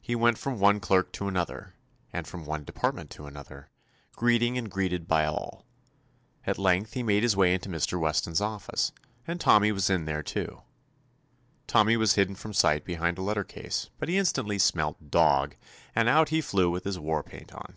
[0.00, 1.74] He went from one clerk to another,
[2.12, 3.70] and from one department to another,
[4.16, 5.64] greeting and greeted by all.
[6.44, 8.00] At length he made his way into Mr.
[8.00, 8.90] Wes ton's office,
[9.28, 10.62] and Tommy was in there too.
[11.68, 15.52] Tommy was hidden from sight behind a letter case, but he instantly smelt ''dog,"
[15.94, 17.76] and out he flew with his war paint on.